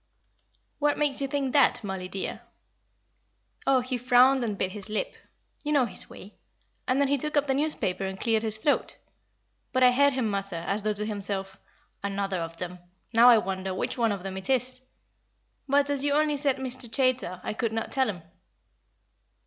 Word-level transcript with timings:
"What 0.79 0.97
makes 0.97 1.21
you 1.21 1.27
think 1.27 1.53
that, 1.53 1.83
Mollie, 1.83 2.07
dear." 2.07 2.41
"Oh, 3.67 3.81
he 3.81 3.99
frowned 3.99 4.43
and 4.43 4.57
bit 4.57 4.71
his 4.71 4.89
lip. 4.89 5.15
You 5.63 5.71
know 5.73 5.85
his 5.85 6.09
way. 6.09 6.39
And 6.87 6.99
then 6.99 7.07
he 7.07 7.19
took 7.19 7.37
up 7.37 7.45
the 7.45 7.53
newspaper 7.53 8.03
and 8.07 8.19
cleared 8.19 8.41
his 8.41 8.57
throat. 8.57 8.97
But 9.71 9.83
I 9.83 9.91
heard 9.91 10.13
him 10.13 10.27
mutter, 10.31 10.55
as 10.65 10.81
though 10.81 10.93
to 10.93 11.05
himself, 11.05 11.59
'Another 12.03 12.39
of 12.39 12.57
them. 12.57 12.79
Now 13.13 13.29
I 13.29 13.37
wonder 13.37 13.75
which 13.75 13.99
of 13.99 14.23
them 14.23 14.37
it 14.37 14.49
is.' 14.49 14.81
But, 15.67 15.87
as 15.91 16.03
you 16.03 16.13
only 16.13 16.35
said 16.37 16.55
Mr. 16.57 16.89
Chaytor, 16.91 17.39
I 17.43 17.53
could 17.53 17.71
not 17.71 17.91
tell 17.91 18.09
him." 18.09 18.23